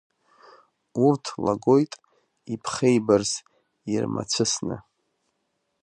Урҭ 1.05 1.25
лагоит 1.45 1.91
иԥхеибарс 2.53 3.31
ирмацәысны. 3.93 4.77